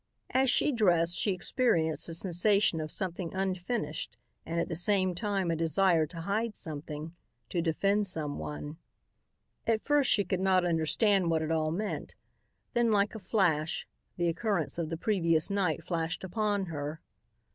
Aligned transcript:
As 0.31 0.49
she 0.49 0.71
dressed 0.71 1.15
she 1.15 1.31
experienced 1.31 2.09
a 2.09 2.15
sensation 2.15 2.81
of 2.81 2.89
something 2.89 3.35
unfinished 3.35 4.17
and 4.47 4.59
at 4.59 4.67
the 4.67 4.75
same 4.75 5.13
time 5.13 5.51
a 5.51 5.55
desire 5.55 6.07
to 6.07 6.21
hide 6.21 6.55
something, 6.55 7.13
to 7.49 7.61
defend 7.61 8.07
someone. 8.07 8.77
At 9.67 9.83
first 9.83 10.09
she 10.09 10.23
could 10.25 10.39
not 10.39 10.65
understand 10.65 11.29
what 11.29 11.43
it 11.43 11.51
all 11.51 11.69
meant. 11.69 12.15
Then, 12.73 12.89
like 12.91 13.13
a 13.13 13.19
flash, 13.19 13.87
the 14.17 14.27
occurrence 14.27 14.79
of 14.79 14.89
the 14.89 14.97
previous 14.97 15.51
night 15.51 15.83
flashed 15.83 16.23
upon 16.23 16.65
her. 16.65 16.99